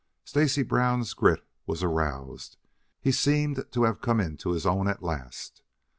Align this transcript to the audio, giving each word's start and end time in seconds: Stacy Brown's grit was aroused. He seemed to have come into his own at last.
Stacy 0.23 0.63
Brown's 0.63 1.13
grit 1.13 1.45
was 1.67 1.83
aroused. 1.83 2.57
He 3.01 3.11
seemed 3.11 3.63
to 3.71 3.83
have 3.83 4.01
come 4.01 4.19
into 4.19 4.49
his 4.49 4.65
own 4.65 4.87
at 4.87 5.03
last. 5.03 5.61